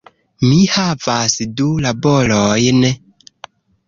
Mi 0.51 0.55
havas 0.77 1.35
du 1.59 1.67
laborojn 1.87 2.81